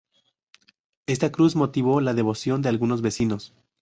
Esta 1.05 1.31
cruz 1.31 1.55
motivó 1.55 2.01
la 2.01 2.15
devoción 2.15 2.63
de 2.63 2.69
algunos 2.69 3.03
vecinos. 3.03 3.53